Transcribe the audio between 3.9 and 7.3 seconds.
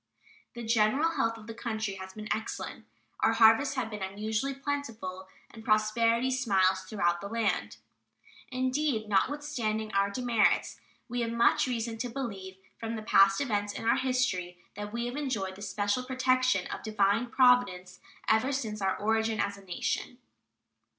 been unusually plentiful, and prosperity smiles throughout the